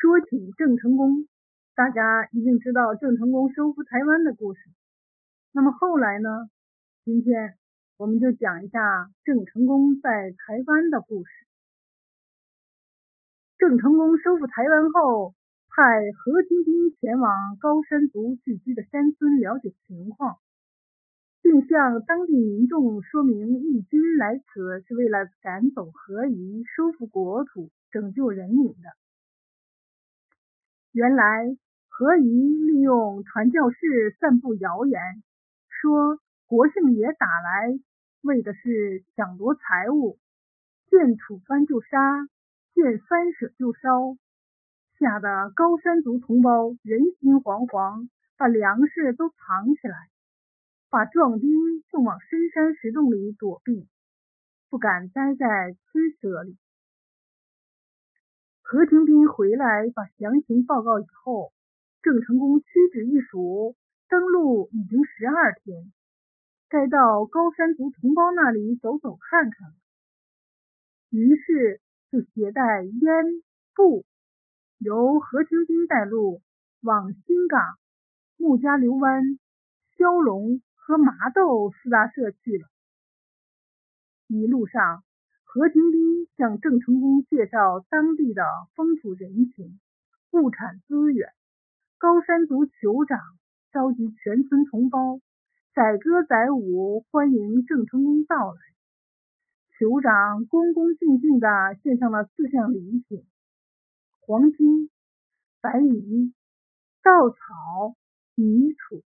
[0.00, 1.28] 说起郑成功，
[1.74, 4.60] 大家一定知道郑成功收复台湾的故事。
[5.52, 6.48] 那么后来呢？
[7.04, 7.58] 今天
[7.98, 11.30] 我们就讲一下郑成功在台湾的故事。
[13.58, 15.34] 郑成功收复台湾后，
[15.68, 15.84] 派
[16.16, 20.38] 何清兵前往高山族聚居的山村了解情况，
[21.42, 28.96] 并向当地民众说明义军来此是为了赶走何夷、收复国土、拯救人民的。
[31.00, 31.56] 原来
[31.88, 32.28] 何夷
[32.66, 35.00] 利用传教士散布谣言，
[35.66, 37.80] 说国姓爷打来，
[38.20, 40.18] 为的是抢夺财物，
[40.90, 42.28] 见土砖就杀，
[42.74, 44.18] 见山舍就烧，
[44.98, 49.96] 吓得高山族同胞人心惶惶，把粮食都藏起来，
[50.90, 51.50] 把壮丁
[51.90, 53.88] 送往深山石洞里躲避，
[54.68, 56.58] 不敢待在村舍里。
[58.72, 61.52] 何廷斌回来把详情报告以后，
[62.02, 63.74] 郑成功屈指一数，
[64.08, 65.92] 登陆已经十二天，
[66.68, 69.74] 该到高山族同胞那里走走看看。
[71.10, 71.80] 于是
[72.12, 73.42] 就携带烟
[73.74, 74.04] 布，
[74.78, 76.40] 由何廷斌带路，
[76.80, 77.60] 往新港、
[78.36, 79.24] 穆家流湾、
[79.96, 82.68] 蛟龙和麻豆四大社去了。
[84.28, 85.02] 一路上。
[85.52, 88.44] 何廷斌向郑成功介绍当地的
[88.76, 89.80] 风土人情、
[90.30, 91.28] 物产资源。
[91.98, 93.18] 高山族酋长
[93.72, 95.18] 召集全村同胞，
[95.74, 98.60] 载歌载舞欢迎郑成功到来。
[99.76, 101.48] 酋长恭恭敬敬地
[101.82, 103.26] 献上了四项礼品：
[104.20, 104.88] 黄金、
[105.60, 106.32] 白银、
[107.02, 107.96] 稻草、
[108.36, 109.02] 泥土。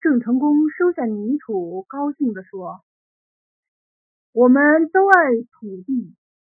[0.00, 2.82] 郑成功收下泥土，高兴地说。
[4.32, 6.14] 我们都爱土地，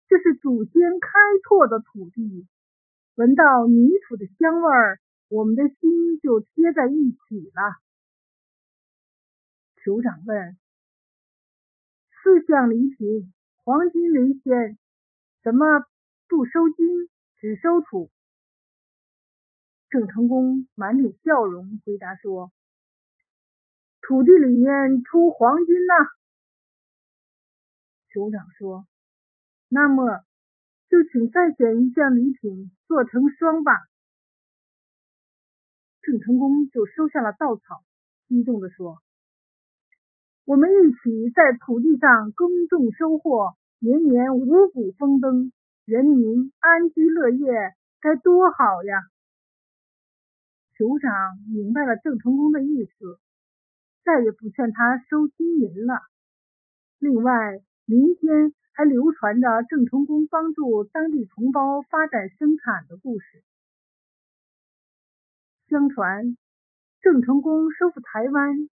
[0.09, 1.09] 这是祖先开
[1.45, 2.49] 拓的土地。
[3.15, 7.77] 闻到泥土的香味儿，我们的心就贴在一起了。
[9.77, 10.59] 酋长问
[12.11, 13.33] ：“四项礼品，
[13.63, 14.77] 黄金为先，
[15.45, 15.87] 怎么
[16.27, 18.11] 不收金，只收土？”
[19.91, 22.51] 郑成功满脸笑容回答说
[24.03, 25.95] ：“土地里面出黄金呐。”
[28.13, 28.87] 酋长说
[29.71, 30.25] ：“那么，
[30.89, 33.73] 就请再选一件礼品做成双吧。”
[36.03, 37.85] 郑成功就收下了稻草，
[38.27, 38.99] 激动地说
[40.45, 45.53] ：“我们一起在土地上耕种收获，年年五谷丰登，
[45.85, 47.53] 人民安居乐业，
[48.01, 49.03] 该多好呀！”
[50.75, 53.21] 酋长明白了郑成功的意思，
[54.03, 56.01] 再也不劝他收金银了。
[56.99, 63.43] 另外，民间还流传着郑成功帮助当地同胞发展生产的故事。
[65.67, 66.37] 相传，
[67.01, 68.71] 郑成功收复台湾，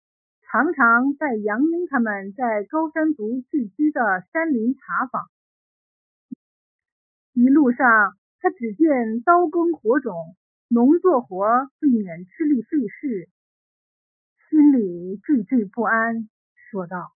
[0.43, 5.29] 常常带杨英他们在高山族聚居的山林查访。
[7.33, 10.37] 一路上，他只见刀耕火种，
[10.69, 13.27] 农作活避免吃力费事，
[14.49, 16.29] 心里惴惴不安，
[16.69, 17.11] 说道。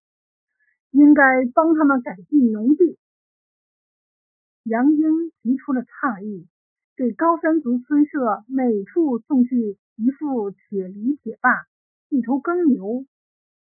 [0.96, 2.96] 应该帮他们改进农地。
[4.62, 6.48] 杨英提出了倡议，
[6.96, 11.66] 给高山族村社每处送去一副铁犁铁耙，
[12.08, 13.04] 一头耕牛，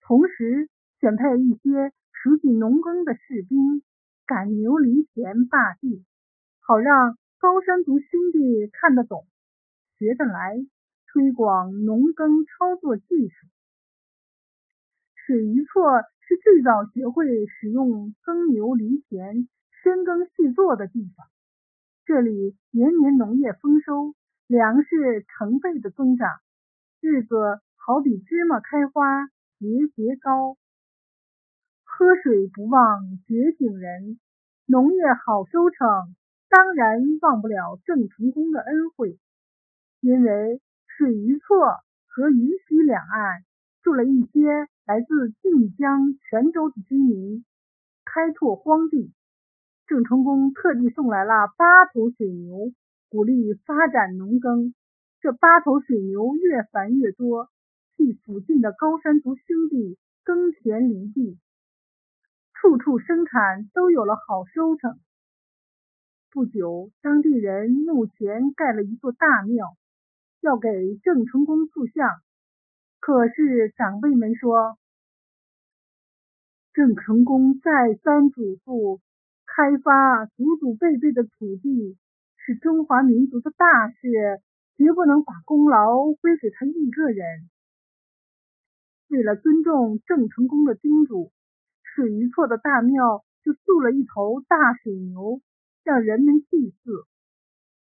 [0.00, 3.82] 同时选配一些熟悉农耕的士兵，
[4.26, 6.04] 赶牛犁田耙地，
[6.60, 9.26] 好让高山族兄弟看得懂、
[9.98, 10.64] 学得来，
[11.08, 13.48] 推广农耕操作技术。
[15.16, 15.82] 水榆厝。
[16.26, 19.48] 是最早学会使用耕牛犁田、
[19.82, 21.26] 深耕细作的地方。
[22.06, 24.14] 这里年年农业丰收，
[24.46, 26.28] 粮食成倍的增长，
[27.00, 29.26] 日子好比芝麻开花，
[29.58, 30.56] 节节高。
[31.82, 34.18] 喝水不忘觉醒人，
[34.66, 36.16] 农业好收成，
[36.48, 39.18] 当然忘不了郑成功的恩惠。
[40.00, 41.56] 因为水榆厝
[42.06, 43.44] 和鱼溪两岸
[43.84, 44.66] 住了一些。
[44.86, 47.42] 来自晋江、泉州的居民
[48.04, 49.14] 开拓荒地，
[49.86, 52.74] 郑成功特地送来了八头水牛，
[53.08, 54.74] 鼓励发展农耕。
[55.22, 57.48] 这八头水牛越繁越多，
[57.96, 61.38] 替附近的高山族兄弟耕田犁地，
[62.52, 65.00] 处处生产都有了好收成。
[66.30, 69.74] 不久，当地人墓前盖了一座大庙，
[70.42, 70.68] 要给
[71.02, 72.10] 郑成功塑像。
[73.06, 74.78] 可是长辈们说，
[76.72, 78.98] 郑成功再三嘱咐，
[79.44, 81.98] 开发祖祖辈辈的土地
[82.38, 84.40] 是中华民族的大事，
[84.78, 87.50] 绝不能把功劳归给他一个人。
[89.08, 91.30] 为了尊重郑成功的叮嘱，
[91.82, 95.42] 水鱼厝的大庙就塑了一头大水牛，
[95.82, 97.04] 让人们祭祀。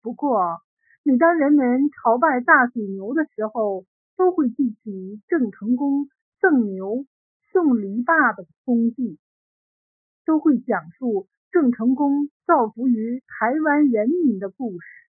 [0.01, 0.61] 不过，
[1.03, 3.85] 每当人们朝拜大水牛的时候，
[4.19, 6.09] 都会记起郑成功
[6.41, 7.07] 赠牛
[7.53, 9.17] 送篱笆的功绩，
[10.27, 15.08] 都会讲述郑成功造福于台湾人民的故事。